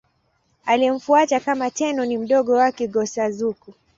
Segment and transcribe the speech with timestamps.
[0.65, 3.73] Aliyemfuata kama Tenno ni mdogo wake, Go-Suzaku.